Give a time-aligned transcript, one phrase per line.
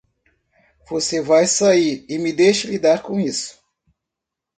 [0.89, 3.59] Você vai sair e me deixe lidar com isso?